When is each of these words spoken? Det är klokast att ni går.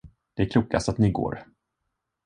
Det 0.33 0.43
är 0.43 0.49
klokast 0.49 0.89
att 0.89 0.97
ni 0.97 1.11
går. 1.11 1.43